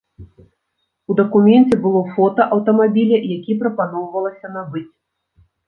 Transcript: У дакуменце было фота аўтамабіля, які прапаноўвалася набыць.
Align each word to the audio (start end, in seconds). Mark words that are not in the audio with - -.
У 1.13 1.17
дакуменце 1.19 1.75
было 1.83 2.01
фота 2.17 2.47
аўтамабіля, 2.57 3.21
які 3.37 3.59
прапаноўвалася 3.63 4.55
набыць. 4.59 4.87